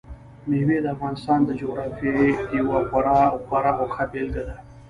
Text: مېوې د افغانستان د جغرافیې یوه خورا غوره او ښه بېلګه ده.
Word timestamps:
مېوې 0.49 0.77
د 0.83 0.87
افغانستان 0.95 1.39
د 1.45 1.49
جغرافیې 1.59 2.17
یوه 2.57 2.77
خورا 2.89 3.19
غوره 3.47 3.71
او 3.79 3.85
ښه 3.93 4.05
بېلګه 4.11 4.43
ده. 4.47 4.55